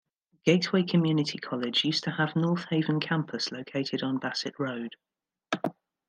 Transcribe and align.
Gateway 0.45 0.81
Community 0.81 1.37
College 1.37 1.85
used 1.85 2.05
to 2.05 2.09
have 2.09 2.35
North 2.35 2.65
Haven 2.71 2.99
campus 2.99 3.51
located 3.51 4.01
on 4.01 4.17
Bassett 4.17 4.55
Road. 4.57 4.95